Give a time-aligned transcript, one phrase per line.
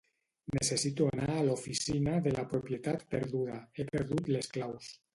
[0.57, 3.63] Necessito anar a l'oficina de la propietat perduda.
[3.79, 4.95] He perdut les claus.